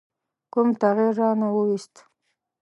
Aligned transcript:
کوم 0.53 0.67
تغییر 0.81 1.13
رانه 1.19 1.47
ووست. 1.51 1.93